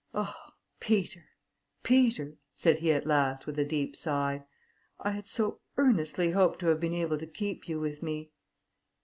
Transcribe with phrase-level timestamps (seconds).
[0.15, 0.33] "Oh!
[0.79, 1.25] Peter,
[1.83, 4.43] Peter!" said he at last, with a deep sigh,
[4.99, 8.31] "I had so earnestly hoped to have been able to keep you with me!"